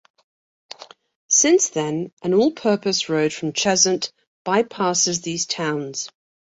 Since 1.27 1.69
then, 1.69 2.11
an 2.23 2.33
all-purpose 2.33 3.07
road 3.07 3.31
from 3.33 3.53
Cheshunt 3.53 4.11
by-passes 4.43 5.21
these 5.21 5.45
towns. 5.45 6.09